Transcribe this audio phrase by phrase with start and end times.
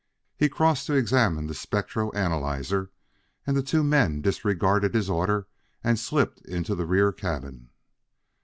[0.35, 2.89] He crossed to examine the spectro analyzer,
[3.45, 5.47] and the two men disregarded his order
[5.83, 7.69] and slipped into the rear cabin.